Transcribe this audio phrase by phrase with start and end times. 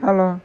[0.00, 0.40] hello.